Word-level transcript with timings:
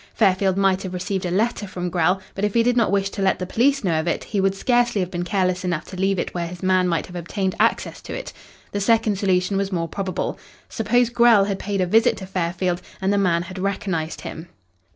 Fairfield 0.15 0.57
might 0.57 0.81
have 0.81 0.95
received 0.95 1.27
a 1.27 1.29
letter 1.29 1.67
from 1.67 1.91
Grell, 1.91 2.19
but 2.33 2.43
if 2.43 2.55
he 2.55 2.63
did 2.63 2.75
not 2.75 2.89
wish 2.89 3.11
to 3.11 3.21
let 3.21 3.37
the 3.37 3.45
police 3.45 3.83
know 3.83 3.99
of 3.99 4.07
it, 4.07 4.23
he 4.23 4.41
would 4.41 4.55
scarcely 4.55 4.99
have 4.99 5.11
been 5.11 5.21
careless 5.21 5.63
enough 5.63 5.85
to 5.85 5.95
leave 5.95 6.17
it 6.17 6.33
where 6.33 6.47
his 6.47 6.63
man 6.63 6.87
might 6.87 7.05
have 7.05 7.15
obtained 7.15 7.53
access 7.59 8.01
to 8.01 8.11
it. 8.11 8.33
The 8.71 8.81
second 8.81 9.19
solution 9.19 9.57
was 9.57 9.71
more 9.71 9.87
probable. 9.87 10.39
Suppose 10.69 11.11
Grell 11.11 11.43
had 11.45 11.59
paid 11.59 11.81
a 11.81 11.85
visit 11.85 12.17
to 12.17 12.25
Fairfield 12.25 12.81
and 12.99 13.13
the 13.13 13.19
man 13.19 13.43
had 13.43 13.59
recognised 13.59 14.21
him? 14.21 14.47